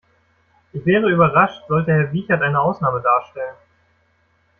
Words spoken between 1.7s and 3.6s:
Herr Wiechert eine Ausnahme darstellen.